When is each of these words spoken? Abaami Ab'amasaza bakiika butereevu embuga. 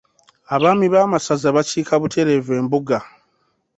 Abaami 0.55 0.85
Ab'amasaza 0.89 1.49
bakiika 1.55 1.93
butereevu 2.01 2.51
embuga. 2.59 2.99